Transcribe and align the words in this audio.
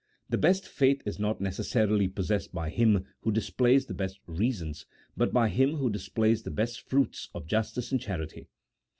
The 0.29 0.37
best 0.39 0.67
faith 0.67 1.03
is 1.05 1.19
not 1.19 1.41
necessarily 1.41 2.07
possessed 2.07 2.51
by 2.51 2.71
him 2.71 3.05
who 3.19 3.31
displays 3.31 3.85
the 3.85 3.93
best 3.93 4.19
reasons, 4.25 4.87
but 5.15 5.31
by 5.31 5.47
him 5.47 5.75
who 5.75 5.91
displays 5.91 6.41
the 6.41 6.49
best 6.49 6.81
fruits 6.89 7.29
of 7.35 7.45
justice 7.45 7.91
and 7.91 8.01
charity. 8.01 8.47